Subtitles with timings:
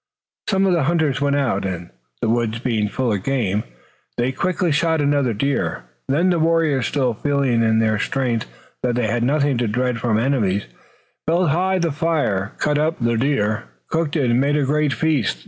[0.49, 1.91] Some of the hunters went out, and,
[2.23, 3.63] the woods being full of game,
[4.17, 5.83] they quickly shot another deer.
[6.07, 8.47] Then the warriors still feeling in their strength
[8.81, 10.65] that they had nothing to dread from enemies,
[11.27, 15.37] built high the fire, cut up the deer, cooked it and made a great feast.